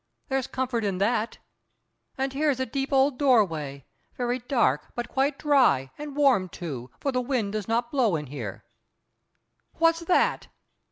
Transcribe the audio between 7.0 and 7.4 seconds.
the